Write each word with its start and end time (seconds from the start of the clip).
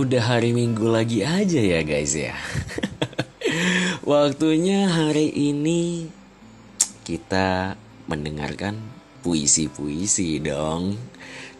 udah 0.00 0.22
hari 0.24 0.56
Minggu 0.56 0.88
lagi 0.88 1.20
aja 1.20 1.60
ya 1.60 1.84
guys 1.84 2.16
ya. 2.16 2.32
Waktunya 4.10 4.88
hari 4.88 5.28
ini 5.28 6.08
kita 7.04 7.76
mendengarkan 8.08 8.80
puisi-puisi 9.20 10.40
dong. 10.40 10.96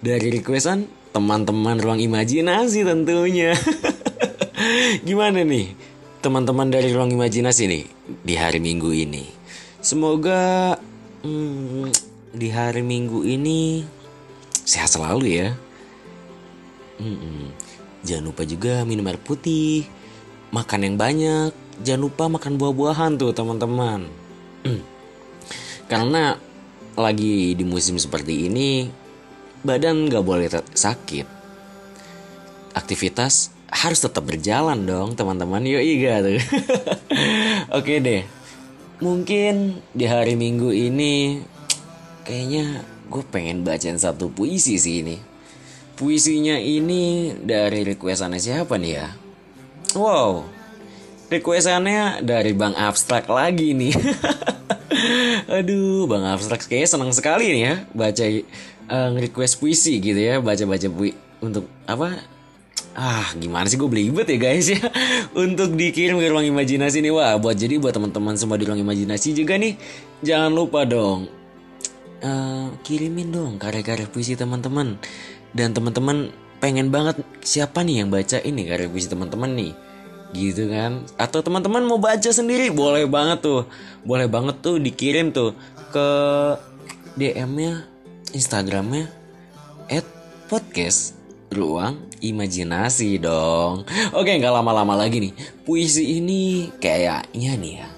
Dari 0.00 0.32
requestan 0.32 0.88
teman-teman 1.12 1.76
ruang 1.76 2.00
imajinasi 2.00 2.80
tentunya. 2.80 3.52
Gimana 5.07 5.45
nih 5.45 5.77
teman-teman 6.25 6.72
dari 6.72 6.96
ruang 6.96 7.12
imajinasi 7.12 7.68
nih 7.68 7.84
di 8.25 8.34
hari 8.41 8.64
Minggu 8.64 8.88
ini? 8.88 9.29
Semoga 9.84 10.80
hmm, 11.20 11.93
di 12.32 12.48
hari 12.48 12.80
Minggu 12.80 13.20
ini 13.20 13.84
sehat 14.64 14.88
selalu 14.96 15.28
ya. 15.28 15.52
Hmm, 16.96 17.52
Jangan 18.00 18.24
lupa 18.32 18.42
juga 18.48 18.82
minum 18.88 19.04
air 19.09 19.20
putih, 19.20 19.84
makan 20.50 20.80
yang 20.86 20.96
banyak, 20.96 21.52
jangan 21.84 22.02
lupa 22.08 22.24
makan 22.32 22.56
buah-buahan 22.56 23.20
tuh 23.20 23.32
teman-teman. 23.36 24.08
Karena 25.91 26.38
lagi 26.94 27.58
di 27.58 27.64
musim 27.66 27.98
seperti 27.98 28.46
ini, 28.46 28.86
badan 29.66 30.06
gak 30.06 30.22
boleh 30.22 30.46
sakit. 30.70 31.27
Aktivitas 32.78 33.50
harus 33.70 33.98
tetap 34.02 34.27
berjalan 34.27 34.86
dong 34.86 35.19
teman-teman. 35.19 35.62
Yuk 35.66 35.82
iya 35.82 36.22
tuh. 36.22 36.38
Oke 37.78 37.98
deh. 37.98 38.22
Mungkin 39.00 39.80
di 39.96 40.05
hari 40.05 40.36
Minggu 40.36 40.70
ini 40.70 41.41
kayaknya 42.22 42.84
gue 43.10 43.22
pengen 43.27 43.66
bacain 43.66 43.98
satu 43.98 44.30
puisi 44.30 44.77
sih 44.77 45.02
ini. 45.02 45.30
Puisinya 46.01 46.56
ini 46.56 47.37
dari 47.45 47.84
requestannya 47.84 48.41
siapa 48.41 48.81
nih 48.81 48.93
ya? 48.97 49.12
Wow, 49.93 50.48
requestannya 51.29 52.25
dari 52.25 52.56
Bang 52.56 52.73
Abstrak 52.73 53.29
lagi 53.29 53.77
nih. 53.77 53.93
Aduh, 55.61 56.09
Bang 56.09 56.25
Abstrak 56.25 56.65
kayaknya 56.65 56.89
senang 56.89 57.12
sekali 57.12 57.53
nih 57.53 57.62
ya 57.69 57.75
baca 57.93 58.25
uh, 58.89 59.12
request 59.21 59.61
puisi 59.61 60.01
gitu 60.01 60.17
ya, 60.17 60.41
baca-baca 60.41 60.89
puisi 60.89 61.21
untuk 61.45 61.69
apa? 61.84 62.17
Ah, 62.97 63.37
gimana 63.37 63.69
sih 63.69 63.77
gue 63.77 63.87
belibet 63.87 64.27
ya 64.27 64.34
guys 64.34 64.67
ya 64.67 64.83
Untuk 65.47 65.78
dikirim 65.78 66.19
ke 66.19 66.27
ruang 66.27 66.43
imajinasi 66.43 66.98
nih 66.98 67.15
Wah, 67.15 67.39
buat 67.39 67.55
jadi 67.55 67.78
buat 67.78 67.95
teman-teman 67.95 68.34
semua 68.34 68.59
di 68.59 68.67
ruang 68.67 68.83
imajinasi 68.83 69.31
juga 69.31 69.55
nih 69.55 69.78
Jangan 70.27 70.51
lupa 70.51 70.83
dong 70.83 71.31
uh, 72.27 72.67
Kirimin 72.83 73.31
dong 73.31 73.62
karya-karya 73.62 74.11
puisi 74.11 74.34
teman-teman 74.34 74.98
dan 75.56 75.75
teman-teman 75.75 76.31
pengen 76.61 76.93
banget 76.93 77.19
siapa 77.41 77.83
nih 77.83 78.05
yang 78.05 78.09
baca 78.12 78.39
ini? 78.45 78.69
Karya 78.69 78.87
puisi 78.87 79.09
teman-teman 79.09 79.51
nih. 79.56 79.73
Gitu 80.31 80.70
kan? 80.70 81.03
Atau 81.19 81.43
teman-teman 81.43 81.83
mau 81.83 81.98
baca 81.98 82.31
sendiri? 82.31 82.70
Boleh 82.70 83.09
banget 83.09 83.43
tuh. 83.43 83.62
Boleh 84.06 84.31
banget 84.31 84.62
tuh 84.62 84.78
dikirim 84.78 85.34
tuh 85.34 85.56
ke 85.91 86.09
DM-nya 87.19 87.83
Instagramnya 88.31 89.11
at 89.91 90.06
podcast 90.47 91.19
ruang 91.51 91.98
imajinasi 92.23 93.19
dong. 93.19 93.83
Oke 94.15 94.31
nggak 94.39 94.55
lama-lama 94.55 94.95
lagi 94.95 95.19
nih. 95.19 95.34
Puisi 95.67 96.23
ini 96.23 96.71
kayaknya 96.78 97.53
nih 97.59 97.75
ya. 97.83 97.89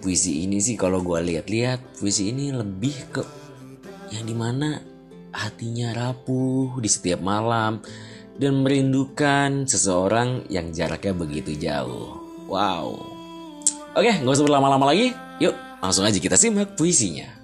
Puisi 0.00 0.48
ini 0.48 0.56
sih 0.62 0.78
kalau 0.80 1.04
gue 1.04 1.20
lihat-lihat 1.20 2.00
puisi 2.00 2.32
ini 2.32 2.48
lebih 2.54 2.96
ke 3.12 3.22
yang 4.14 4.24
di 4.24 4.32
mana 4.32 4.95
hatinya 5.36 5.92
rapuh 5.92 6.80
di 6.80 6.88
setiap 6.88 7.20
malam 7.20 7.84
dan 8.40 8.64
merindukan 8.64 9.68
seseorang 9.68 10.48
yang 10.48 10.72
jaraknya 10.72 11.12
begitu 11.12 11.52
jauh. 11.56 12.16
Wow. 12.48 12.96
Oke, 13.92 14.12
nggak 14.12 14.32
usah 14.32 14.44
berlama-lama 14.48 14.92
lagi. 14.92 15.12
Yuk, 15.40 15.52
langsung 15.84 16.08
aja 16.08 16.16
kita 16.16 16.40
simak 16.40 16.76
puisinya. 16.76 17.35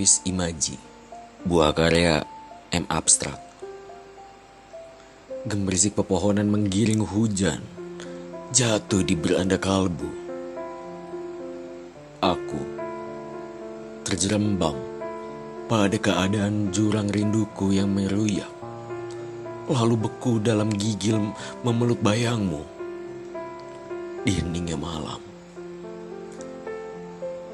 Enepis 0.00 0.24
Imaji 0.24 0.80
Buah 1.44 1.76
karya 1.76 2.24
M. 2.72 2.88
Abstrak. 2.88 3.36
Gemerisik 5.44 5.92
pepohonan 5.92 6.48
menggiring 6.48 7.04
hujan 7.04 7.60
Jatuh 8.48 9.04
di 9.04 9.12
beranda 9.12 9.60
kalbu. 9.60 10.08
Aku 12.24 12.62
Terjerembab 14.08 14.72
Pada 15.68 16.00
keadaan 16.00 16.72
jurang 16.72 17.12
rinduku 17.12 17.76
yang 17.76 17.92
meruyak 17.92 18.48
Lalu 19.68 20.08
beku 20.08 20.40
dalam 20.40 20.72
gigil 20.72 21.20
memeluk 21.60 22.00
bayangmu. 22.00 22.64
Di 24.24 24.32
heningnya 24.40 24.80
malam. 24.80 25.20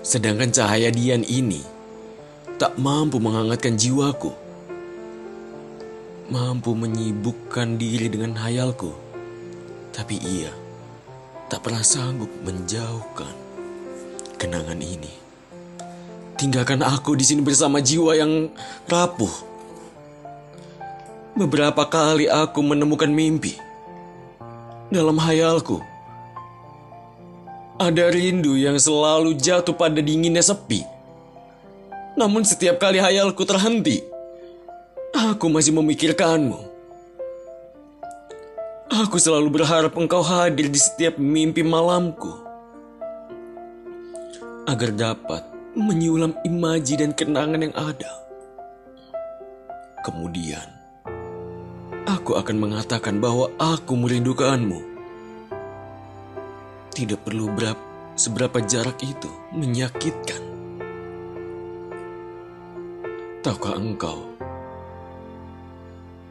Sedangkan 0.07 0.55
cahaya 0.55 0.95
Dian 0.95 1.27
ini 1.27 1.75
tak 2.57 2.81
mampu 2.81 3.21
menghangatkan 3.21 3.77
jiwaku, 3.77 4.33
mampu 6.33 6.73
menyibukkan 6.73 7.77
diri 7.77 8.09
dengan 8.09 8.33
hayalku, 8.41 8.97
tapi 9.93 10.17
ia 10.17 10.49
tak 11.53 11.61
pernah 11.61 11.85
sanggup 11.85 12.33
menjauhkan 12.49 13.37
kenangan 14.41 14.81
ini. 14.81 15.13
Tinggalkan 16.41 16.81
aku 16.81 17.13
di 17.13 17.29
sini 17.29 17.45
bersama 17.45 17.85
jiwa 17.85 18.17
yang 18.17 18.49
rapuh. 18.89 19.33
Beberapa 21.37 21.85
kali 21.93 22.25
aku 22.25 22.65
menemukan 22.65 23.13
mimpi 23.13 23.61
dalam 24.89 25.21
hayalku. 25.21 25.85
Ada 27.77 28.09
rindu 28.09 28.57
yang 28.57 28.81
selalu 28.81 29.37
jatuh 29.37 29.77
pada 29.77 30.01
dinginnya 30.01 30.41
sepi 30.41 30.96
namun 32.17 32.43
setiap 32.49 32.81
kali 32.81 32.97
hayalku 32.97 33.45
terhenti, 33.45 34.01
aku 35.13 35.53
masih 35.53 35.77
memikirkanmu. 35.77 36.57
Aku 38.89 39.21
selalu 39.21 39.61
berharap 39.61 39.93
engkau 39.93 40.25
hadir 40.25 40.73
di 40.73 40.81
setiap 40.81 41.21
mimpi 41.21 41.61
malamku. 41.61 42.33
Agar 44.65 44.97
dapat 44.97 45.45
menyulam 45.77 46.33
imaji 46.41 47.05
dan 47.05 47.13
kenangan 47.13 47.61
yang 47.61 47.77
ada. 47.77 48.13
Kemudian, 50.01 50.65
aku 52.09 52.41
akan 52.41 52.57
mengatakan 52.57 53.21
bahwa 53.21 53.53
aku 53.61 53.93
merindukanmu. 53.93 54.81
Tidak 56.97 57.21
perlu 57.21 57.53
berapa, 57.53 58.17
seberapa 58.17 58.65
jarak 58.65 58.97
itu 59.05 59.29
menyakitkan. 59.53 60.56
Tahukah 63.47 63.79
engkau? 63.79 64.27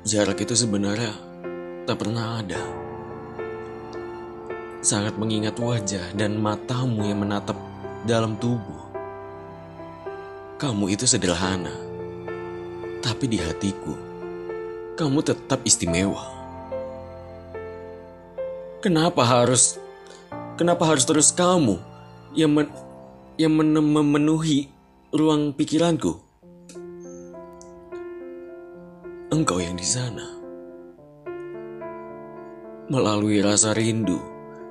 Jarak 0.04 0.36
itu 0.44 0.52
sebenarnya 0.52 1.16
tak 1.88 2.04
pernah 2.04 2.44
ada. 2.44 2.60
Sangat 4.84 5.16
mengingat 5.16 5.56
wajah 5.56 6.12
dan 6.12 6.36
matamu 6.36 7.08
yang 7.08 7.24
menatap 7.24 7.56
dalam 8.04 8.36
tubuh. 8.36 8.92
Kamu 10.60 10.92
itu 10.92 11.08
sederhana, 11.08 11.72
tapi 13.00 13.32
di 13.32 13.40
hatiku, 13.40 13.96
kamu 15.00 15.24
tetap 15.24 15.64
istimewa. 15.64 16.28
Kenapa 18.84 19.24
harus, 19.24 19.80
kenapa 20.60 20.84
harus 20.84 21.08
terus 21.08 21.32
kamu 21.32 21.80
yang 22.36 22.52
men, 22.52 22.68
yang 23.40 23.56
memenuhi 23.56 24.68
ruang 25.16 25.56
pikiranku? 25.56 26.25
Engkau 29.36 29.60
yang 29.60 29.76
di 29.76 29.84
sana. 29.84 30.24
Melalui 32.88 33.44
rasa 33.44 33.76
rindu 33.76 34.16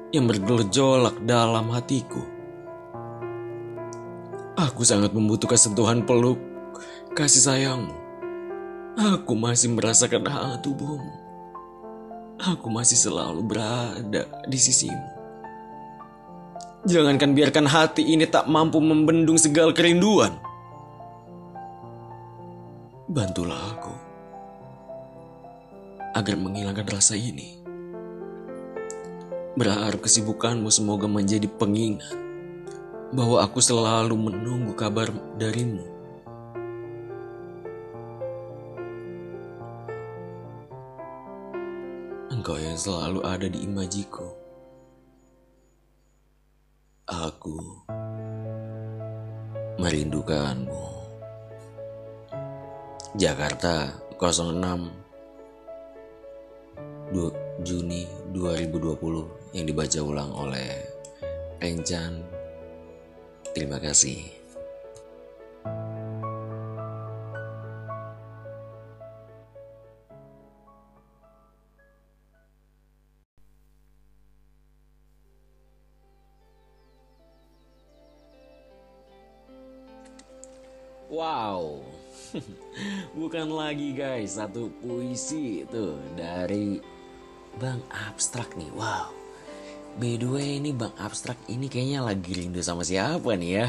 yang 0.08 0.24
bergejolak 0.24 1.20
dalam 1.28 1.68
hatiku. 1.68 2.24
Aku 4.56 4.80
sangat 4.86 5.12
membutuhkan 5.12 5.60
sentuhan 5.60 6.00
peluk 6.08 6.40
kasih 7.12 7.44
sayangmu. 7.44 7.92
Aku 8.96 9.36
masih 9.36 9.76
merasakan 9.76 10.24
hangat 10.24 10.64
tubuhmu. 10.64 11.12
Aku 12.40 12.72
masih 12.72 12.96
selalu 12.96 13.44
berada 13.44 14.24
di 14.48 14.58
sisimu. 14.58 15.12
Jangankan 16.88 17.36
biarkan 17.36 17.66
hati 17.68 18.06
ini 18.06 18.24
tak 18.24 18.48
mampu 18.48 18.80
membendung 18.80 19.36
segala 19.36 19.74
kerinduan. 19.74 20.38
Bantulah 23.10 23.60
aku 23.74 24.13
agar 26.14 26.38
menghilangkan 26.38 26.86
rasa 26.86 27.18
ini. 27.18 27.58
Berharap 29.58 30.02
kesibukanmu 30.02 30.70
semoga 30.70 31.10
menjadi 31.10 31.50
pengingat 31.50 32.14
bahwa 33.14 33.42
aku 33.42 33.58
selalu 33.62 34.14
menunggu 34.14 34.74
kabar 34.74 35.10
darimu. 35.38 35.86
Engkau 42.34 42.58
yang 42.58 42.74
selalu 42.78 43.20
ada 43.22 43.46
di 43.46 43.62
imajiku. 43.62 44.26
Aku 47.06 47.86
merindukanmu. 49.78 50.82
Jakarta 53.14 53.94
06 54.18 55.03
Juni 57.62 58.10
2020 58.34 59.54
yang 59.54 59.66
dibaca 59.70 60.00
ulang 60.02 60.34
oleh 60.34 60.82
Rencan. 61.62 62.18
Terima 63.54 63.78
kasih. 63.78 64.26
Wow, 81.14 81.78
bukan 83.14 83.46
lagi 83.54 83.94
guys 83.94 84.34
satu 84.34 84.66
puisi 84.82 85.62
itu 85.62 85.94
dari 86.18 86.82
Bang 87.58 87.80
Abstrak 87.90 88.58
nih. 88.58 88.70
Wow, 88.74 89.14
by 89.98 90.18
the 90.18 90.26
way 90.26 90.58
ini 90.58 90.74
Bang 90.74 90.94
Abstrak 90.98 91.38
ini 91.46 91.70
kayaknya 91.70 92.02
lagi 92.02 92.34
rindu 92.34 92.58
sama 92.60 92.82
siapa 92.82 93.38
nih 93.38 93.62
ya? 93.62 93.68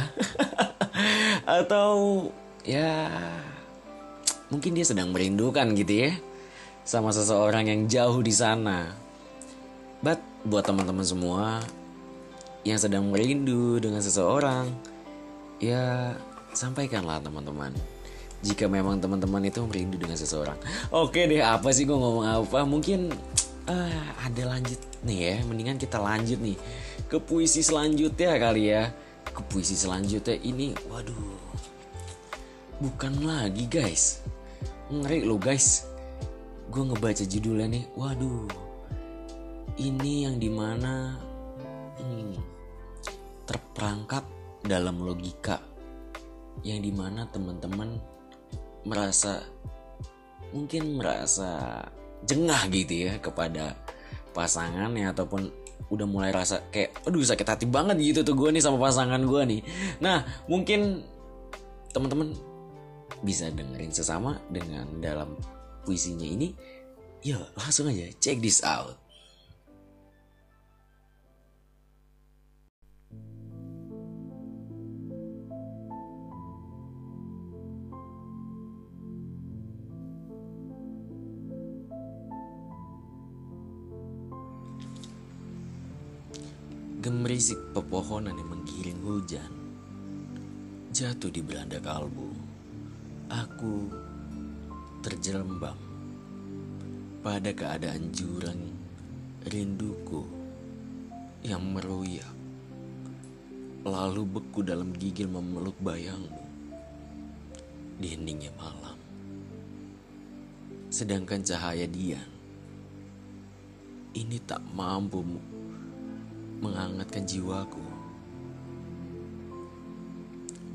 Atau 1.62 2.30
ya 2.66 3.10
mungkin 4.50 4.74
dia 4.74 4.86
sedang 4.86 5.14
merindukan 5.14 5.74
gitu 5.78 6.10
ya 6.10 6.12
sama 6.86 7.14
seseorang 7.14 7.70
yang 7.70 7.82
jauh 7.86 8.22
di 8.26 8.34
sana. 8.34 8.90
But 10.02 10.22
buat 10.46 10.66
teman-teman 10.66 11.06
semua 11.06 11.62
yang 12.66 12.82
sedang 12.82 13.14
merindu 13.14 13.78
dengan 13.78 14.02
seseorang, 14.02 14.70
ya 15.62 16.14
sampaikanlah 16.56 17.22
teman-teman 17.22 17.76
jika 18.46 18.70
memang 18.70 19.02
teman-teman 19.02 19.42
itu 19.50 19.60
merindu 19.66 19.98
dengan 19.98 20.16
seseorang 20.16 20.56
oke 20.94 21.18
deh 21.18 21.42
apa 21.42 21.74
sih 21.74 21.84
gue 21.84 21.98
ngomong 21.98 22.26
apa 22.26 22.62
mungkin 22.64 23.10
uh, 23.70 24.08
ada 24.22 24.44
lanjut 24.46 24.80
nih 25.06 25.20
ya 25.22 25.36
mendingan 25.46 25.78
kita 25.78 25.98
lanjut 26.02 26.38
nih 26.42 26.58
ke 27.06 27.18
puisi 27.22 27.62
selanjutnya 27.62 28.38
kali 28.42 28.64
ya. 28.74 28.90
Ke 29.26 29.42
puisi 29.52 29.76
selanjutnya 29.76 30.38
ini 30.42 30.72
waduh 30.88 31.38
bukan 32.80 33.14
lagi 33.26 33.66
guys. 33.70 34.24
Ngeri 34.90 35.26
lo 35.26 35.38
guys. 35.38 35.86
Gue 36.70 36.84
ngebaca 36.86 37.24
judulnya 37.26 37.68
nih 37.72 37.86
waduh. 37.94 38.50
Ini 39.76 40.30
yang 40.30 40.40
di 40.40 40.48
mana 40.48 41.20
hmm, 42.00 42.34
terperangkap 43.44 44.24
dalam 44.64 45.04
logika. 45.04 45.60
Yang 46.64 46.80
di 46.90 46.92
mana 46.96 47.28
teman-teman 47.30 48.00
merasa 48.88 49.44
mungkin 50.54 50.96
merasa 50.96 51.84
jengah 52.26 52.62
gitu 52.74 53.10
ya 53.10 53.14
kepada 53.22 53.78
pasangannya 54.36 55.14
ataupun 55.14 55.48
udah 55.94 56.08
mulai 56.10 56.34
rasa 56.34 56.66
kayak 56.74 56.98
aduh 57.06 57.22
sakit 57.22 57.46
hati 57.46 57.66
banget 57.70 58.02
gitu 58.02 58.26
tuh 58.26 58.34
gue 58.34 58.50
nih 58.50 58.64
sama 58.64 58.82
pasangan 58.82 59.22
gue 59.22 59.42
nih. 59.46 59.62
Nah 60.02 60.26
mungkin 60.50 61.06
teman-teman 61.94 62.34
bisa 63.22 63.48
dengerin 63.54 63.94
sesama 63.94 64.42
dengan 64.50 64.90
dalam 65.00 65.38
puisinya 65.86 66.26
ini. 66.26 66.52
Ya 67.26 67.42
langsung 67.58 67.90
aja 67.90 68.06
check 68.22 68.42
this 68.42 68.62
out 68.66 69.05
Gemerisik 87.46 87.78
pepohonan 87.78 88.42
yang 88.42 88.58
menggiring 88.58 89.02
hujan. 89.06 89.54
Jatuh 90.90 91.30
di 91.30 91.46
belanda 91.46 91.78
kalbu. 91.78 92.34
Aku 93.30 93.86
terjerembab 95.06 95.78
Pada 97.22 97.54
keadaan 97.54 98.10
jurang 98.10 98.58
rinduku 99.46 100.26
Yang 101.46 101.64
meroyak. 101.70 102.34
Lalu 103.86 104.26
beku 104.26 104.66
dalam 104.66 104.90
gigil 104.98 105.30
memeluk 105.30 105.78
bayangmu 105.86 106.42
Di 108.02 108.18
heningnya 108.18 108.50
malam. 108.58 108.98
Sedangkan 110.90 111.46
cahaya 111.46 111.86
Dian 111.86 112.26
Ini 114.18 114.42
tak 114.50 114.66
mampu 114.74 115.22
menghangatkan 116.60 117.24
jiwaku. 117.28 117.84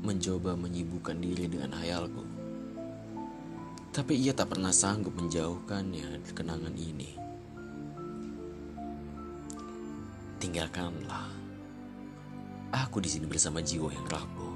Mencoba 0.01 0.57
menyibukkan 0.57 1.17
diri 1.21 1.45
dengan 1.45 1.77
hayalku. 1.77 2.25
Tapi 3.91 4.17
ia 4.17 4.33
tak 4.33 4.55
pernah 4.55 4.73
sanggup 4.73 5.13
menjauhkannya 5.13 6.23
dari 6.23 6.33
kenangan 6.33 6.75
ini. 6.79 7.11
Tinggalkanlah. 10.41 11.27
Aku 12.71 12.97
di 13.03 13.11
sini 13.11 13.29
bersama 13.29 13.61
jiwa 13.61 13.93
yang 13.93 14.07
rapuh. 14.09 14.55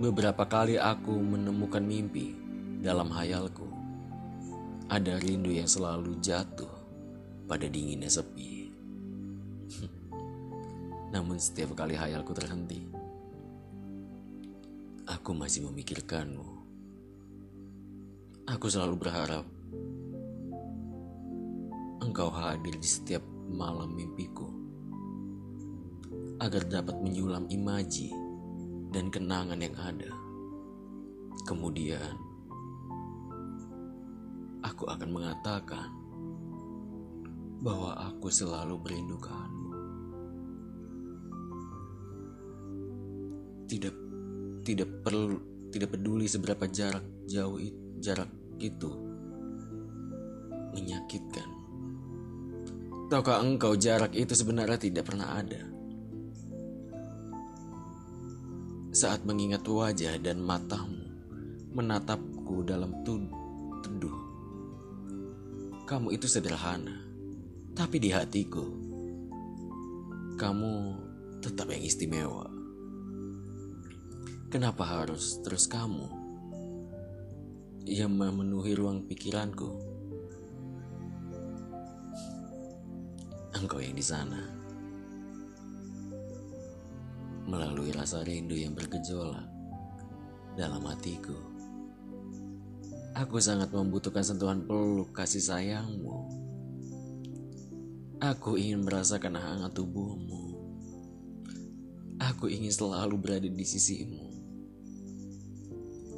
Beberapa 0.00 0.46
kali 0.48 0.80
aku 0.80 1.12
menemukan 1.12 1.84
mimpi 1.84 2.32
dalam 2.80 3.12
hayalku. 3.12 3.68
Ada 4.86 5.18
rindu 5.18 5.50
yang 5.50 5.66
selalu 5.66 6.16
jatuh 6.22 6.70
pada 7.50 7.66
dinginnya 7.66 8.08
sepi. 8.08 8.55
Namun 11.16 11.40
setiap 11.40 11.72
kali 11.72 11.96
hayalku 11.96 12.36
terhenti, 12.36 12.84
aku 15.08 15.32
masih 15.32 15.64
memikirkanmu. 15.64 16.44
Aku 18.52 18.68
selalu 18.68 19.00
berharap 19.00 19.48
engkau 22.04 22.28
hadir 22.28 22.76
di 22.76 22.84
setiap 22.84 23.24
malam 23.48 23.96
mimpiku 23.96 24.44
agar 26.36 26.68
dapat 26.68 27.00
menyulam 27.00 27.48
imaji 27.48 28.12
dan 28.92 29.08
kenangan 29.08 29.56
yang 29.56 29.72
ada. 29.80 30.12
Kemudian, 31.48 32.12
aku 34.60 34.84
akan 34.84 35.08
mengatakan 35.16 35.88
bahwa 37.64 38.04
aku 38.04 38.28
selalu 38.28 38.76
merindukan. 38.84 39.55
Tidak 43.66 43.94
tidak 44.62 44.88
perlu 45.02 45.38
tidak 45.70 45.94
peduli 45.98 46.26
seberapa 46.30 46.66
jarak 46.70 47.04
jauh 47.26 47.58
jarak 47.98 48.30
itu 48.62 48.90
menyakitkan. 50.72 51.48
Tahukah 53.06 53.38
engkau 53.38 53.78
jarak 53.78 54.12
itu 54.18 54.34
sebenarnya 54.34 54.78
tidak 54.82 55.06
pernah 55.06 55.38
ada? 55.38 55.62
Saat 58.90 59.22
mengingat 59.28 59.62
wajah 59.62 60.16
dan 60.18 60.40
matamu 60.40 61.06
menatapku 61.76 62.64
dalam 62.64 63.04
teduh, 63.04 64.18
kamu 65.84 66.16
itu 66.16 66.26
sederhana, 66.26 67.04
tapi 67.76 68.00
di 68.00 68.08
hatiku 68.08 68.64
kamu 70.40 70.72
tetap 71.44 71.68
yang 71.70 71.84
istimewa. 71.84 72.55
Kenapa 74.46 74.86
harus 74.86 75.42
terus 75.42 75.66
kamu 75.66 76.06
yang 77.82 78.14
memenuhi 78.14 78.78
ruang 78.78 79.02
pikiranku? 79.02 79.74
Engkau 83.58 83.82
yang 83.82 83.98
di 83.98 84.06
sana, 84.06 84.38
melalui 87.50 87.90
rasa 87.90 88.22
rindu 88.22 88.54
yang 88.54 88.70
bergejolak 88.70 89.50
dalam 90.54 90.82
hatiku. 90.86 91.34
Aku 93.18 93.42
sangat 93.42 93.74
membutuhkan 93.74 94.22
sentuhan 94.22 94.62
peluk 94.62 95.10
kasih 95.10 95.42
sayangmu. 95.42 96.22
Aku 98.22 98.54
ingin 98.54 98.86
merasakan 98.86 99.34
hangat 99.34 99.74
tubuhmu. 99.74 100.54
Aku 102.22 102.46
ingin 102.46 102.72
selalu 102.72 103.16
berada 103.18 103.48
di 103.50 103.64
sisimu. 103.66 104.25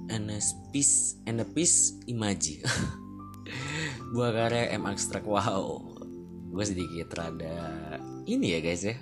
Enespis 0.09 1.21
Enepis 1.29 2.01
Imaji. 2.09 2.65
Buah 4.17 4.33
karya 4.33 4.73
M 4.73 4.89
Abstract 4.89 5.29
Wow. 5.29 5.93
Gue 6.55 6.65
sedikit 6.65 7.11
rada 7.19 7.99
Ini 8.25 8.57
ya 8.57 8.59
guys 8.63 8.87
ya 8.87 8.95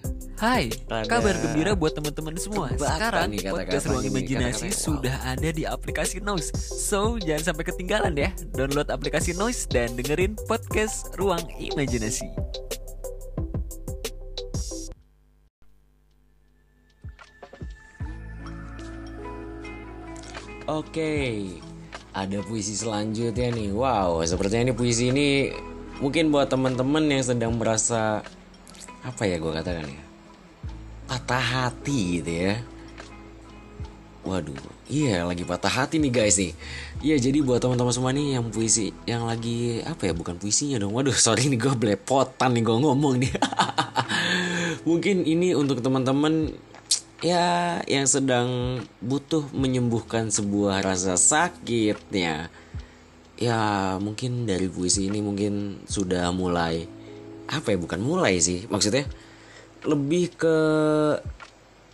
Hai, 0.42 0.74
rada 0.90 1.06
kabar 1.06 1.38
gembira 1.38 1.70
buat 1.78 1.94
teman-teman 1.94 2.34
semua. 2.34 2.66
Sekarang 2.74 3.30
nih 3.30 3.46
kata 3.46 3.62
-kata 3.62 3.62
podcast 3.62 3.84
Ruang 3.86 4.04
Imajinasi 4.10 4.66
kata 4.66 4.74
-kata, 4.74 4.82
sudah 4.90 5.16
ada 5.22 5.48
di 5.54 5.62
aplikasi 5.62 6.18
Noise. 6.18 6.50
So, 6.66 7.14
jangan 7.22 7.54
sampai 7.54 7.70
ketinggalan 7.70 8.10
ya. 8.18 8.34
Download 8.50 8.90
aplikasi 8.90 9.38
Noise 9.38 9.70
dan 9.70 9.94
dengerin 9.94 10.34
podcast 10.50 11.14
Ruang 11.14 11.46
Imajinasi. 11.62 12.26
Oke, 20.66 21.14
ada 22.18 22.42
puisi 22.42 22.74
selanjutnya 22.74 23.46
nih. 23.54 23.70
Wow, 23.70 24.26
sepertinya 24.26 24.66
ini 24.66 24.74
puisi 24.74 25.14
ini 25.14 25.54
mungkin 26.02 26.34
buat 26.34 26.50
teman-teman 26.50 27.06
yang 27.06 27.22
sedang 27.22 27.54
merasa 27.54 28.26
apa 29.06 29.22
ya 29.22 29.38
gue 29.38 29.54
katakan 29.54 29.86
ya 29.86 30.11
patah 31.32 31.72
hati 31.72 32.20
gitu 32.20 32.28
ya. 32.28 32.60
Waduh, 34.20 34.52
iya 34.84 35.24
lagi 35.24 35.48
patah 35.48 35.72
hati 35.72 35.96
nih 35.96 36.12
guys 36.12 36.36
nih. 36.36 36.52
Iya 37.00 37.16
jadi 37.24 37.40
buat 37.40 37.56
teman-teman 37.56 37.88
semua 37.88 38.12
nih 38.12 38.36
yang 38.36 38.52
puisi 38.52 38.92
yang 39.08 39.24
lagi 39.24 39.80
apa 39.80 40.12
ya 40.12 40.12
bukan 40.12 40.36
puisinya 40.36 40.76
dong. 40.76 40.92
Waduh 40.92 41.16
sorry 41.24 41.48
nih 41.48 41.56
gue 41.56 41.72
belepotan 41.72 42.52
nih 42.52 42.68
gue 42.68 42.76
ngomong 42.84 43.16
nih. 43.16 43.32
Mungkin 44.88 45.24
ini 45.24 45.56
untuk 45.56 45.80
teman-teman 45.80 46.52
ya 47.24 47.80
yang 47.88 48.04
sedang 48.04 48.84
butuh 49.00 49.48
menyembuhkan 49.56 50.28
sebuah 50.28 50.84
rasa 50.84 51.16
sakitnya 51.16 52.52
ya 53.40 53.96
mungkin 53.96 54.44
dari 54.44 54.68
puisi 54.68 55.08
ini 55.08 55.24
mungkin 55.24 55.80
sudah 55.88 56.28
mulai 56.28 56.84
apa 57.48 57.72
ya 57.72 57.78
bukan 57.80 58.04
mulai 58.04 58.36
sih 58.36 58.68
maksudnya 58.68 59.08
lebih 59.82 60.34
ke 60.34 60.56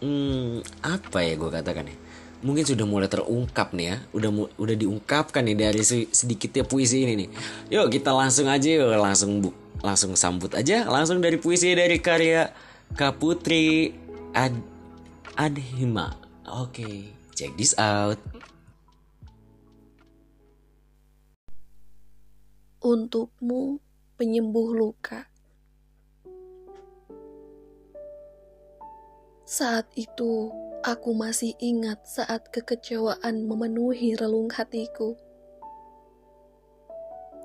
hmm, 0.04 0.64
apa 0.84 1.18
ya 1.24 1.34
gue 1.36 1.50
katakan 1.50 1.88
ya 1.88 1.96
mungkin 2.38 2.62
sudah 2.62 2.86
mulai 2.86 3.10
terungkap 3.10 3.74
nih 3.74 3.86
ya 3.90 3.96
udah 4.14 4.30
udah 4.54 4.76
diungkapkan 4.78 5.42
nih 5.42 5.56
dari 5.58 5.82
sedikitnya 5.82 6.62
puisi 6.62 7.02
ini 7.02 7.26
nih 7.26 7.28
yuk 7.74 7.90
kita 7.90 8.14
langsung 8.14 8.46
aja 8.46 8.68
yuk 8.68 8.94
langsung 8.94 9.42
bu 9.42 9.50
langsung 9.82 10.14
sambut 10.14 10.54
aja 10.54 10.86
langsung 10.86 11.18
dari 11.18 11.38
puisi 11.38 11.74
dari 11.74 11.98
karya 11.98 12.50
Kaputri 12.96 13.92
Ad 14.32 14.56
Adhima. 15.36 16.16
Oke, 16.48 16.80
okay, 16.82 16.96
check 17.36 17.52
this 17.60 17.76
out. 17.76 18.16
Untukmu 22.80 23.78
penyembuh 24.16 24.72
luka. 24.72 25.28
Saat 29.48 29.88
itu, 29.96 30.52
aku 30.84 31.16
masih 31.16 31.56
ingat 31.56 32.04
saat 32.04 32.52
kekecewaan 32.52 33.48
memenuhi 33.48 34.12
relung 34.12 34.52
hatiku. 34.52 35.16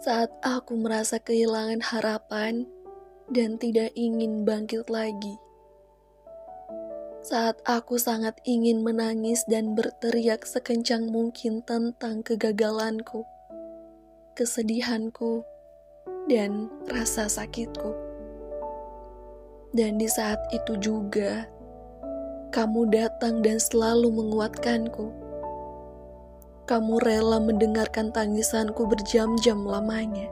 Saat 0.03 0.35
aku 0.43 0.75
merasa 0.75 1.15
kehilangan 1.15 1.79
harapan 1.79 2.67
dan 3.31 3.55
tidak 3.55 3.95
ingin 3.95 4.43
bangkit 4.43 4.91
lagi 4.91 5.39
saat 7.23 7.55
aku 7.63 7.95
sangat 7.95 8.35
ingin 8.43 8.83
menangis 8.83 9.47
dan 9.47 9.79
berteriak 9.79 10.43
sekencang 10.43 11.07
mungkin 11.07 11.63
tentang 11.63 12.19
kegagalanku, 12.19 13.23
kesedihanku, 14.35 15.47
dan 16.27 16.67
rasa 16.91 17.31
sakitku. 17.31 17.95
Dan 19.71 20.03
di 20.03 20.11
saat 20.11 20.43
itu 20.51 20.75
juga, 20.83 21.47
kamu 22.53 22.85
datang 22.93 23.41
dan 23.41 23.57
selalu 23.57 24.13
menguatkanku. 24.13 25.09
Kamu 26.69 27.01
rela 27.01 27.41
mendengarkan 27.41 28.13
tangisanku 28.13 28.85
berjam-jam 28.85 29.65
lamanya. 29.65 30.29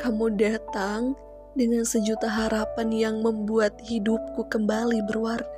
Kamu 0.00 0.32
datang 0.40 1.12
dengan 1.52 1.84
sejuta 1.84 2.32
harapan 2.32 2.88
yang 2.96 3.16
membuat 3.20 3.76
hidupku 3.84 4.48
kembali 4.48 5.04
berwarna. 5.04 5.52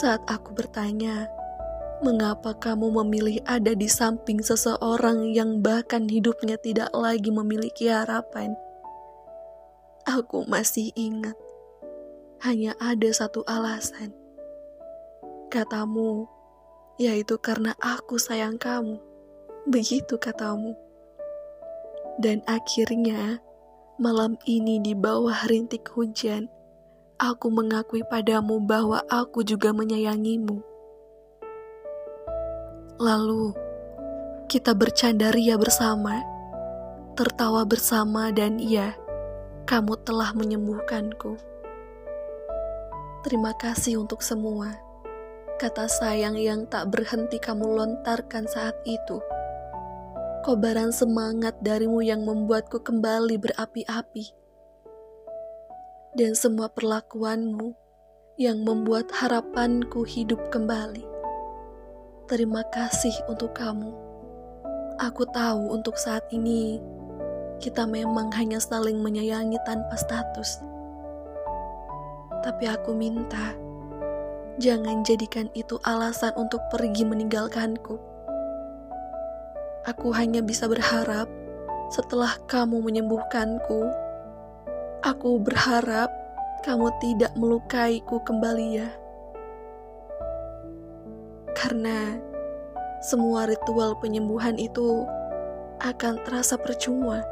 Saat 0.00 0.24
aku 0.28 0.56
bertanya, 0.56 1.28
mengapa 2.00 2.56
kamu 2.56 2.88
memilih 3.04 3.44
ada 3.44 3.76
di 3.76 3.88
samping 3.88 4.40
seseorang 4.40 5.36
yang 5.36 5.60
bahkan 5.60 6.08
hidupnya 6.08 6.56
tidak 6.56 6.88
lagi 6.96 7.28
memiliki 7.28 7.92
harapan? 7.92 8.56
Aku 10.08 10.44
masih 10.48 10.92
ingat, 10.96 11.36
hanya 12.42 12.76
ada 12.82 13.08
satu 13.12 13.44
alasan. 13.46 14.12
Katamu, 15.48 16.26
yaitu 17.00 17.38
karena 17.38 17.72
aku 17.78 18.18
sayang 18.18 18.58
kamu. 18.58 18.98
Begitu 19.68 20.18
katamu. 20.18 20.74
Dan 22.16 22.40
akhirnya, 22.48 23.44
Malam 23.96 24.36
ini 24.44 24.76
di 24.76 24.92
bawah 24.92 25.48
rintik 25.48 25.88
hujan, 25.96 26.52
aku 27.16 27.48
mengakui 27.48 28.04
padamu 28.04 28.60
bahwa 28.60 29.00
aku 29.08 29.40
juga 29.40 29.72
menyayangimu. 29.72 30.60
Lalu, 33.00 33.56
kita 34.52 34.76
bercanda 34.76 35.32
ria 35.32 35.56
bersama, 35.56 36.20
tertawa 37.16 37.64
bersama 37.64 38.28
dan 38.36 38.60
iya, 38.60 38.92
kamu 39.64 39.96
telah 40.04 40.36
menyembuhkanku. 40.36 41.40
Terima 43.26 43.50
kasih 43.58 44.06
untuk 44.06 44.22
semua. 44.22 44.70
Kata 45.58 45.90
sayang 45.90 46.38
yang 46.38 46.70
tak 46.70 46.94
berhenti 46.94 47.42
kamu 47.42 47.66
lontarkan 47.66 48.46
saat 48.46 48.78
itu 48.86 49.18
kobaran 50.46 50.94
semangat 50.94 51.58
darimu 51.58 52.06
yang 52.06 52.22
membuatku 52.22 52.78
kembali 52.78 53.34
berapi-api. 53.34 54.30
Dan 56.14 56.38
semua 56.38 56.70
perlakuanmu 56.70 57.74
yang 58.38 58.62
membuat 58.62 59.10
harapanku 59.10 60.06
hidup 60.06 60.38
kembali. 60.54 61.02
Terima 62.30 62.62
kasih 62.70 63.26
untuk 63.26 63.58
kamu. 63.58 63.90
Aku 65.02 65.26
tahu 65.34 65.74
untuk 65.74 65.98
saat 65.98 66.22
ini 66.30 66.78
kita 67.58 67.90
memang 67.90 68.30
hanya 68.38 68.62
saling 68.62 69.02
menyayangi 69.02 69.58
tanpa 69.66 69.98
status. 69.98 70.75
Tapi 72.46 72.70
aku 72.70 72.94
minta, 72.94 73.58
jangan 74.62 75.02
jadikan 75.02 75.50
itu 75.58 75.82
alasan 75.82 76.30
untuk 76.38 76.62
pergi 76.70 77.02
meninggalkanku 77.02 78.16
Aku 79.86 80.10
hanya 80.10 80.42
bisa 80.42 80.66
berharap 80.66 81.30
setelah 81.94 82.34
kamu 82.50 82.82
menyembuhkanku. 82.82 83.86
Aku 85.06 85.38
berharap 85.38 86.10
kamu 86.66 86.90
tidak 86.98 87.30
melukaiku 87.38 88.18
kembali 88.26 88.82
ya. 88.82 88.90
Karena 91.54 92.18
semua 92.98 93.46
ritual 93.46 93.94
penyembuhan 94.02 94.58
itu 94.58 95.06
akan 95.78 96.18
terasa 96.26 96.58
percuma 96.58 97.22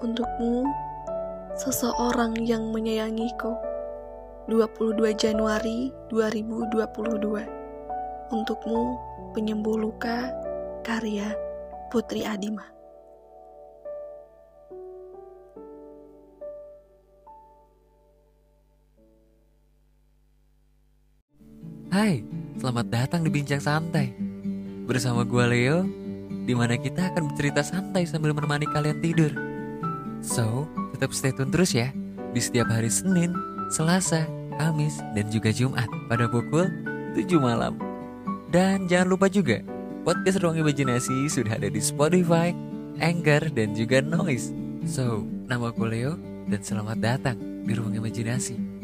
Untukmu, 0.00 0.64
seseorang 1.52 2.40
yang 2.48 2.72
menyayangiku. 2.72 3.65
22 4.46 5.10
Januari 5.18 5.90
2022. 6.06 8.30
Untukmu, 8.30 8.94
penyembuh 9.34 9.74
luka, 9.74 10.30
karya 10.86 11.34
Putri 11.90 12.22
Adima. 12.22 12.62
Hai, 21.90 22.22
selamat 22.62 22.86
datang 22.86 23.26
di 23.26 23.30
Bincang 23.34 23.58
Santai. 23.58 24.14
Bersama 24.86 25.26
gua 25.26 25.50
Leo, 25.50 25.82
di 26.46 26.54
mana 26.54 26.78
kita 26.78 27.10
akan 27.10 27.34
bercerita 27.34 27.66
santai 27.66 28.06
sambil 28.06 28.30
menemani 28.30 28.70
kalian 28.70 29.02
tidur. 29.02 29.34
So, 30.22 30.70
tetap 30.94 31.10
stay 31.10 31.34
tune 31.34 31.50
terus 31.50 31.74
ya 31.74 31.90
di 32.30 32.38
setiap 32.38 32.70
hari 32.70 32.94
Senin, 32.94 33.34
Selasa, 33.66 34.35
Kamis, 34.56 35.00
dan 35.12 35.28
juga 35.28 35.52
Jumat 35.52 35.88
pada 36.08 36.26
pukul 36.26 36.68
7 37.14 37.36
malam. 37.40 37.76
Dan 38.52 38.88
jangan 38.88 39.08
lupa 39.12 39.26
juga, 39.28 39.60
podcast 40.04 40.40
Ruang 40.40 40.60
Imajinasi 40.60 41.28
sudah 41.28 41.56
ada 41.56 41.68
di 41.68 41.80
Spotify, 41.80 42.52
Anchor, 43.00 43.52
dan 43.52 43.76
juga 43.76 44.00
Noise. 44.00 44.52
So, 44.88 45.24
nama 45.48 45.72
gue 45.72 45.88
Leo, 45.88 46.12
dan 46.48 46.60
selamat 46.64 46.98
datang 47.00 47.36
di 47.66 47.72
Ruang 47.74 47.96
Imajinasi. 47.96 48.75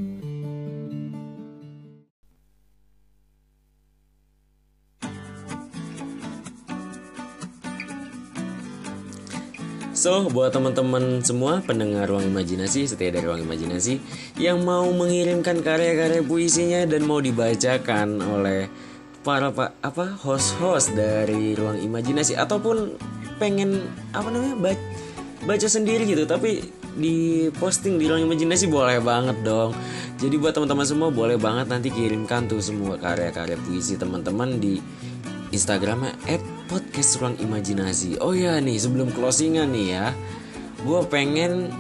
So, 10.03 10.27
buat 10.35 10.51
teman-teman 10.51 11.23
semua 11.23 11.63
pendengar 11.63 12.11
Ruang 12.11 12.27
Imajinasi, 12.27 12.91
setia 12.91 13.15
dari 13.15 13.23
Ruang 13.23 13.47
Imajinasi 13.47 14.03
yang 14.35 14.67
mau 14.67 14.91
mengirimkan 14.91 15.63
karya-karya 15.63 16.27
puisinya 16.27 16.83
dan 16.91 17.07
mau 17.07 17.23
dibacakan 17.23 18.19
oleh 18.19 18.67
para 19.23 19.55
pak 19.55 19.79
apa 19.79 20.19
host-host 20.19 20.99
dari 20.99 21.55
Ruang 21.55 21.79
Imajinasi 21.79 22.35
ataupun 22.35 22.99
pengen 23.39 23.79
apa 24.11 24.27
namanya 24.27 24.59
baca, 24.59 24.83
baca 25.47 25.69
sendiri 25.71 26.03
gitu 26.11 26.27
tapi 26.27 26.67
di 26.99 27.47
posting 27.63 27.95
di 27.95 28.11
Ruang 28.11 28.27
Imajinasi 28.27 28.67
boleh 28.67 28.99
banget 28.99 29.39
dong. 29.47 29.71
Jadi 30.19 30.35
buat 30.35 30.51
teman-teman 30.51 30.83
semua 30.83 31.15
boleh 31.15 31.39
banget 31.39 31.71
nanti 31.71 31.95
kirimkan 31.95 32.51
tuh 32.51 32.59
semua 32.59 32.99
karya-karya 32.99 33.55
puisi 33.55 33.95
teman-teman 33.95 34.59
di 34.59 34.83
Instagramnya 35.55 36.19
podcast 36.69 37.19
ruang 37.19 37.37
imajinasi. 37.39 38.19
Oh 38.23 38.35
ya 38.35 38.59
nih 38.59 38.79
sebelum 38.79 39.11
closingan 39.15 39.71
nih 39.71 39.87
ya, 39.99 40.07
gue 40.83 41.01
pengen 41.09 41.71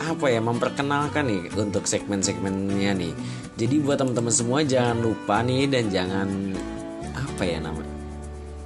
apa 0.00 0.26
ya 0.28 0.40
memperkenalkan 0.42 1.28
nih 1.28 1.42
untuk 1.56 1.88
segmen-segmennya 1.88 2.92
nih. 2.96 3.12
Jadi 3.54 3.74
buat 3.80 4.02
teman-teman 4.02 4.34
semua 4.34 4.60
jangan 4.66 4.98
lupa 5.00 5.40
nih 5.40 5.70
dan 5.70 5.88
jangan 5.88 6.28
apa 7.14 7.42
ya 7.46 7.58
nama 7.62 7.82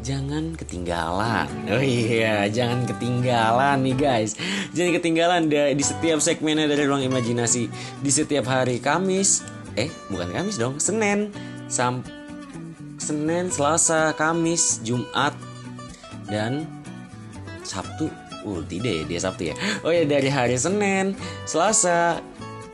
jangan 0.08 0.56
ketinggalan. 0.56 1.48
Oh 1.68 1.84
iya, 1.84 2.48
jangan 2.48 2.88
ketinggalan 2.88 3.84
nih 3.84 3.96
guys. 3.98 4.32
Jangan 4.72 4.92
ketinggalan 4.96 5.42
di 5.52 5.84
setiap 5.84 6.24
segmennya 6.24 6.64
dari 6.64 6.88
ruang 6.88 7.04
imajinasi 7.04 7.68
di 8.00 8.10
setiap 8.10 8.48
hari 8.48 8.80
Kamis. 8.80 9.44
Eh, 9.76 9.92
bukan 10.08 10.32
Kamis 10.32 10.56
dong, 10.56 10.80
Senin 10.80 11.28
sampai 11.68 12.18
Senin, 12.98 13.48
Selasa, 13.48 14.12
Kamis, 14.12 14.82
Jumat, 14.82 15.32
dan 16.28 16.68
Sabtu 17.64 18.08
uh 18.46 18.60
tidak 18.70 18.92
ya 18.92 19.04
dia 19.04 19.20
Sabtu 19.20 19.42
ya? 19.52 19.54
Oh 19.82 19.92
ya 19.92 20.06
dari 20.06 20.30
hari 20.30 20.56
Senin 20.56 21.18
Selasa 21.44 22.22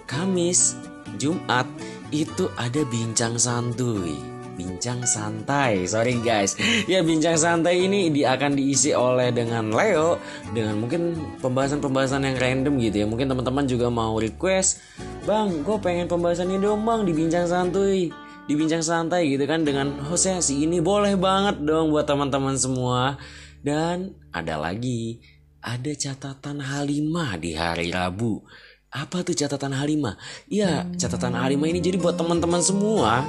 Kamis 0.05 0.77
Jumat 1.17 1.67
itu 2.13 2.47
ada 2.55 2.85
bincang 2.87 3.41
santuy. 3.41 4.15
Bincang 4.55 5.03
santai 5.03 5.83
sorry 5.83 6.23
guys. 6.23 6.55
Ya 6.87 7.03
bincang 7.03 7.35
santai 7.35 7.91
ini 7.91 8.07
dia 8.15 8.39
akan 8.39 8.55
diisi 8.55 8.95
oleh 8.95 9.35
dengan 9.35 9.75
Leo 9.75 10.23
dengan 10.55 10.79
mungkin 10.79 11.19
pembahasan-pembahasan 11.43 12.23
yang 12.23 12.39
random 12.39 12.75
gitu 12.79 12.97
ya. 13.03 13.07
Mungkin 13.11 13.27
teman-teman 13.27 13.67
juga 13.67 13.91
mau 13.91 14.15
request 14.15 14.79
bang 15.27 15.65
gue 15.65 15.77
pengen 15.83 16.07
pembahasannya 16.07 16.63
dong 16.63 16.87
bang 16.87 17.03
di 17.03 17.13
bincang 17.17 17.51
santuy? 17.51 18.15
Di 18.45 18.55
bincang 18.55 18.85
santai 18.85 19.33
gitu 19.33 19.43
kan 19.49 19.65
dengan 19.67 19.91
hostnya 20.07 20.39
si 20.39 20.63
ini. 20.63 20.79
Boleh 20.79 21.19
banget 21.19 21.59
dong 21.65 21.91
buat 21.91 22.07
teman-teman 22.07 22.55
semua 22.55 23.19
dan 23.65 24.13
ada 24.29 24.61
lagi, 24.61 25.25
ada 25.65 25.91
catatan 25.97 26.61
Halimah 26.61 27.41
di 27.41 27.57
hari 27.57 27.89
Rabu. 27.89 28.45
Apa 28.93 29.25
tuh 29.25 29.33
catatan 29.33 29.73
Halimah? 29.73 30.21
Ya, 30.47 30.85
catatan 31.01 31.33
Halimah 31.33 31.67
ini 31.73 31.81
jadi 31.81 31.97
buat 31.97 32.21
teman-teman 32.21 32.61
semua 32.61 33.25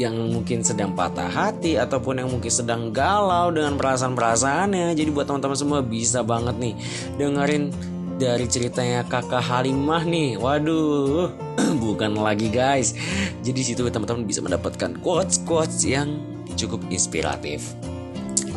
yang 0.00 0.16
mungkin 0.32 0.64
sedang 0.64 0.96
patah 0.96 1.28
hati 1.28 1.76
ataupun 1.76 2.24
yang 2.24 2.32
mungkin 2.32 2.48
sedang 2.48 2.88
galau 2.88 3.52
dengan 3.52 3.76
perasaan-perasaannya. 3.76 4.96
Jadi 4.96 5.10
buat 5.12 5.28
teman-teman 5.28 5.58
semua 5.60 5.84
bisa 5.84 6.24
banget 6.24 6.56
nih 6.56 6.74
dengerin 7.20 7.68
dari 8.16 8.48
ceritanya 8.48 9.04
kakak 9.04 9.44
Halimah 9.44 10.08
nih. 10.08 10.40
Waduh, 10.40 11.36
bukan 11.84 12.16
lagi 12.16 12.48
guys. 12.48 12.96
Jadi 13.44 13.60
situ 13.60 13.84
teman-teman 13.84 14.24
bisa 14.24 14.40
mendapatkan 14.40 14.96
quotes-quotes 15.04 15.84
yang 15.84 16.16
cukup 16.56 16.80
inspiratif. 16.88 17.76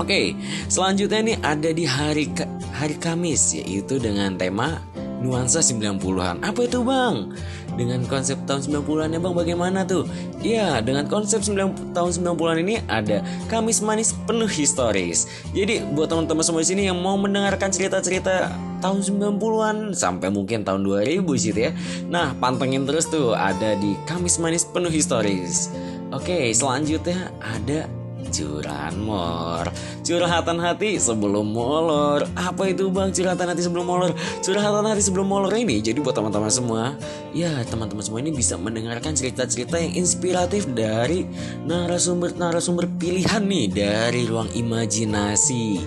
Oke, 0.01 0.34
selanjutnya 0.73 1.21
nih 1.21 1.38
ada 1.45 1.69
di 1.69 1.86
hari 1.86 2.25
hari 2.73 2.97
Kamis 2.97 3.53
yaitu 3.53 4.01
dengan 4.01 4.34
tema 4.34 4.82
nuansa 5.23 5.63
90-an. 5.63 6.43
Apa 6.43 6.67
itu, 6.67 6.84
Bang? 6.84 7.32
Dengan 7.79 8.03
konsep 8.06 8.38
tahun 8.43 8.84
90-an 8.84 9.15
ya, 9.15 9.19
Bang, 9.23 9.34
bagaimana 9.34 9.88
tuh? 9.88 10.03
Iya, 10.43 10.84
dengan 10.84 11.08
konsep 11.08 11.41
9, 11.41 11.95
tahun 11.95 12.12
90-an 12.12 12.58
ini 12.60 12.84
ada 12.91 13.23
Kamis 13.47 13.79
manis 13.79 14.12
penuh 14.27 14.51
historis. 14.51 15.25
Jadi, 15.56 15.82
buat 15.95 16.12
teman-teman 16.12 16.43
semua 16.43 16.62
di 16.62 16.69
sini 16.75 16.84
yang 16.91 16.99
mau 16.99 17.15
mendengarkan 17.15 17.71
cerita-cerita 17.71 18.51
tahun 18.84 18.99
90-an 18.99 19.95
sampai 19.95 20.27
mungkin 20.27 20.67
tahun 20.67 20.84
2000 20.84 21.23
sih 21.39 21.56
ya. 21.56 21.71
Nah, 22.12 22.36
pantengin 22.36 22.84
terus 22.84 23.08
tuh 23.08 23.32
ada 23.32 23.79
di 23.79 23.95
Kamis 24.03 24.38
manis 24.43 24.67
penuh 24.67 24.91
historis. 24.91 25.71
Oke, 26.12 26.51
selanjutnya 26.51 27.32
ada 27.39 27.88
Curahan 28.34 28.98
mor. 28.98 29.69
Curhatan 30.02 30.58
hati 30.58 30.98
sebelum 30.98 31.54
molor. 31.54 32.26
Apa 32.34 32.74
itu 32.74 32.89
bang? 32.89 33.13
Curhatan 33.13 33.46
hati 33.46 33.62
sebelum 33.62 33.86
molor. 33.86 34.17
Curhatan 34.41 34.89
hati 34.89 35.06
sebelum 35.06 35.30
molor 35.30 35.54
ini 35.54 35.78
Jadi 35.86 36.02
buat 36.02 36.17
teman-teman 36.17 36.50
semua. 36.50 36.98
Ya 37.38 37.62
teman-teman 37.69 38.02
semua 38.02 38.26
ini 38.26 38.34
bisa 38.34 38.58
mendengarkan 38.58 39.13
cerita-cerita 39.13 39.78
yang 39.78 40.02
inspiratif 40.02 40.65
Dari 40.65 41.30
narasumber-narasumber 41.69 42.89
pilihan 42.98 43.46
nih 43.46 43.65
Dari 43.69 44.22
ruang 44.26 44.50
imajinasi 44.54 45.78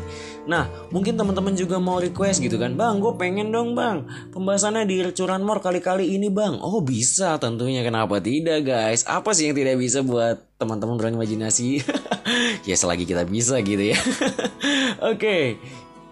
Nah, 0.47 0.71
mungkin 0.95 1.19
teman-teman 1.19 1.59
juga 1.59 1.83
mau 1.83 1.99
request 1.99 2.39
gitu 2.39 2.55
kan, 2.55 2.79
bang, 2.79 3.03
gue 3.03 3.13
pengen 3.19 3.51
dong 3.51 3.75
bang, 3.75 4.07
pembahasannya 4.31 4.87
di 4.87 5.03
curan 5.11 5.43
mor 5.43 5.59
kali-kali 5.59 6.15
ini 6.15 6.31
bang. 6.31 6.63
Oh 6.63 6.79
bisa, 6.79 7.35
tentunya 7.43 7.83
kenapa 7.83 8.23
tidak 8.23 8.63
guys? 8.63 9.03
Apa 9.11 9.35
sih 9.35 9.51
yang 9.51 9.59
tidak 9.59 9.83
bisa 9.83 10.07
buat 10.07 10.47
teman-teman 10.57 10.95
berimajinasi? 10.97 11.83
ya 12.71 12.77
selagi 12.79 13.05
kita 13.05 13.27
bisa 13.27 13.59
gitu 13.59 13.91
ya. 13.91 13.99
Oke, 15.11 15.19
okay. 15.19 15.45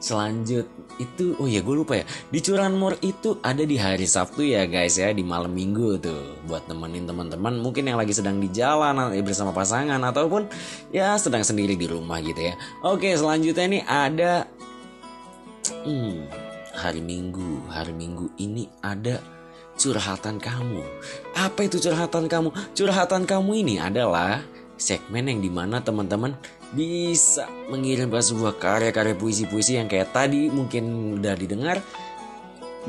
Selanjut 0.05 0.69
itu 1.01 1.33
oh 1.41 1.49
ya 1.49 1.65
gue 1.65 1.73
lupa 1.73 1.97
ya. 1.97 2.05
Di 2.29 2.45
Curanmor 2.45 3.01
itu 3.01 3.41
ada 3.41 3.65
di 3.65 3.81
hari 3.81 4.05
Sabtu 4.05 4.45
ya 4.45 4.69
guys 4.69 5.01
ya 5.01 5.09
di 5.17 5.25
malam 5.25 5.57
minggu 5.57 5.97
tuh. 5.97 6.45
Buat 6.45 6.69
nemenin 6.69 7.09
teman-teman 7.09 7.57
mungkin 7.57 7.89
yang 7.89 7.97
lagi 7.97 8.13
sedang 8.13 8.37
di 8.37 8.53
jalan 8.53 9.17
bersama 9.25 9.57
pasangan 9.57 9.99
ataupun 10.05 10.45
ya 10.93 11.17
sedang 11.17 11.41
sendiri 11.41 11.73
di 11.73 11.89
rumah 11.89 12.21
gitu 12.21 12.53
ya. 12.53 12.55
Oke 12.85 13.17
selanjutnya 13.17 13.81
nih 13.81 13.83
ada 13.89 14.33
hmm, 15.89 16.29
hari 16.77 17.01
Minggu. 17.01 17.65
Hari 17.73 17.97
Minggu 17.97 18.29
ini 18.37 18.69
ada 18.85 19.25
curhatan 19.81 20.37
kamu. 20.37 20.85
Apa 21.33 21.65
itu 21.65 21.81
curhatan 21.81 22.29
kamu? 22.29 22.53
Curhatan 22.77 23.25
kamu 23.25 23.51
ini 23.65 23.75
adalah 23.81 24.45
segmen 24.77 25.31
yang 25.31 25.41
di 25.41 25.51
mana 25.51 25.81
teman-teman 25.81 26.35
bisa 26.75 27.47
mengirimkan 27.71 28.21
sebuah 28.21 28.59
karya-karya 28.59 29.15
puisi-puisi 29.15 29.79
yang 29.79 29.87
kayak 29.87 30.11
tadi 30.11 30.51
mungkin 30.51 31.17
udah 31.21 31.35
didengar 31.39 31.79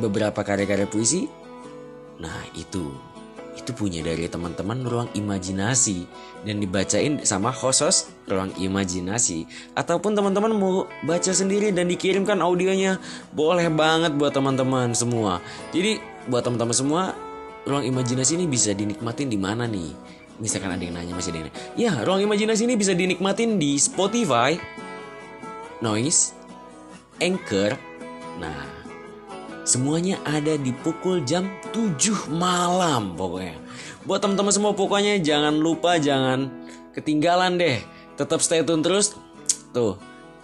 beberapa 0.02 0.42
karya-karya 0.42 0.90
puisi. 0.90 1.30
Nah 2.20 2.44
itu. 2.58 2.92
Itu 3.56 3.72
punya 3.72 4.04
dari 4.04 4.28
teman-teman 4.28 4.84
ruang 4.84 5.10
imajinasi 5.16 6.04
dan 6.44 6.60
dibacain 6.60 7.24
sama 7.24 7.56
host 7.56 8.12
ruang 8.28 8.52
imajinasi. 8.60 9.48
Ataupun 9.72 10.12
teman-teman 10.12 10.52
mau 10.52 10.92
baca 11.08 11.32
sendiri 11.32 11.72
dan 11.72 11.88
dikirimkan 11.88 12.44
audionya 12.44 13.00
boleh 13.32 13.72
banget 13.72 14.12
buat 14.20 14.36
teman-teman 14.36 14.92
semua. 14.92 15.40
Jadi 15.72 16.04
buat 16.28 16.44
teman-teman 16.44 16.76
semua 16.76 17.02
ruang 17.64 17.88
imajinasi 17.88 18.36
ini 18.36 18.46
bisa 18.46 18.76
dinikmatin 18.76 19.32
di 19.32 19.40
mana 19.40 19.64
nih 19.66 19.96
misalkan 20.42 20.72
ada 20.72 20.84
yang 20.84 20.96
nanya 20.96 21.14
masih 21.16 21.32
ada 21.34 21.38
yang 21.42 21.48
nanya. 21.50 21.60
Ya, 21.76 21.92
ruang 22.04 22.22
imajinasi 22.24 22.68
ini 22.68 22.76
bisa 22.76 22.92
dinikmatin 22.92 23.60
di 23.60 23.80
Spotify, 23.80 24.56
Noise, 25.80 26.36
Anchor. 27.20 27.76
Nah, 28.40 28.76
Semuanya 29.66 30.22
ada 30.30 30.62
di 30.62 30.70
pukul 30.70 31.26
jam 31.26 31.50
7 31.74 32.30
malam 32.30 33.18
pokoknya. 33.18 33.58
Buat 34.06 34.22
teman-teman 34.22 34.54
semua 34.54 34.78
pokoknya 34.78 35.18
jangan 35.26 35.58
lupa 35.58 35.98
jangan 35.98 36.54
ketinggalan 36.94 37.58
deh. 37.58 37.82
Tetap 38.14 38.46
stay 38.46 38.62
tune 38.62 38.86
terus 38.86 39.18
tuh 39.74 39.98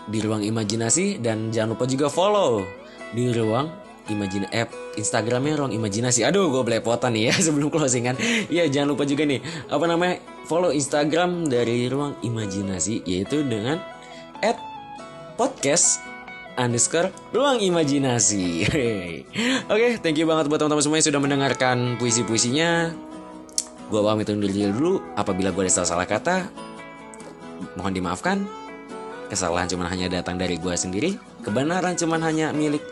di 0.09 0.25
ruang 0.25 0.41
imajinasi 0.41 1.21
dan 1.21 1.53
jangan 1.53 1.77
lupa 1.77 1.85
juga 1.85 2.09
follow 2.09 2.65
di 3.13 3.29
ruang 3.29 3.69
imajin 4.09 4.49
app 4.49 4.73
Instagramnya 4.97 5.59
ruang 5.59 5.73
imajinasi. 5.75 6.25
Aduh, 6.25 6.49
gue 6.49 6.63
belepotan 6.65 7.13
nih 7.13 7.29
ya 7.29 7.35
sebelum 7.45 7.69
closingan. 7.69 8.17
Iya, 8.49 8.71
jangan 8.71 8.97
lupa 8.97 9.03
juga 9.05 9.27
nih 9.27 9.43
apa 9.69 9.85
namanya 9.85 10.23
follow 10.49 10.73
Instagram 10.73 11.45
dari 11.51 11.85
ruang 11.91 12.17
imajinasi 12.25 13.05
yaitu 13.05 13.45
dengan 13.45 13.77
at 14.41 14.57
podcast 15.37 16.01
underscore 16.57 17.13
ruang 17.31 17.61
imajinasi. 17.61 18.45
Oke, 18.67 19.21
okay, 19.69 19.91
thank 20.01 20.17
you 20.17 20.25
banget 20.25 20.49
buat 20.49 20.59
teman-teman 20.59 20.83
semua 20.83 20.97
yang 20.99 21.07
sudah 21.07 21.21
mendengarkan 21.21 21.77
puisi-puisinya. 22.01 22.91
Gue 23.91 23.99
pamit 23.99 24.31
undur 24.31 24.47
diri 24.47 24.71
dulu. 24.71 25.03
Apabila 25.19 25.51
gue 25.51 25.67
ada 25.67 25.71
salah-salah 25.71 26.07
kata, 26.07 26.47
mohon 27.75 27.91
dimaafkan. 27.91 28.47
Kesalahan 29.27 29.67
cuma 29.71 29.87
hanya 29.87 30.11
datang 30.11 30.35
dari 30.35 30.59
gue 30.59 30.75
sendiri. 30.75 31.15
Kebenaran 31.43 31.95
cuma 31.95 32.19
hanya 32.19 32.51
milik 32.51 32.83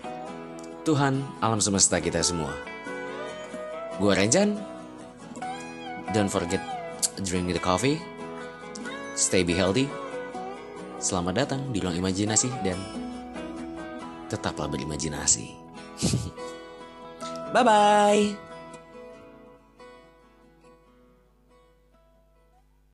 Tuhan 0.90 1.22
alam 1.38 1.62
semesta 1.62 2.02
kita 2.02 2.18
semua. 2.26 2.50
Gue 4.02 4.10
Renjan. 4.10 4.58
Don't 6.18 6.34
forget 6.34 6.58
drink 7.22 7.54
the 7.54 7.62
coffee. 7.62 8.02
Stay 9.14 9.46
be 9.46 9.54
healthy. 9.54 9.86
Selamat 10.98 11.46
datang 11.46 11.70
di 11.70 11.78
ruang 11.78 11.94
imajinasi 11.94 12.50
dan 12.66 12.82
tetaplah 14.34 14.66
berimajinasi. 14.66 15.54
Bye 17.54 17.62
bye. 17.62 18.49